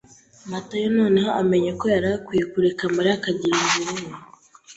[0.51, 4.09] Matayo noneho amenye ko yari akwiye kureka Mariya akagira inzira ye.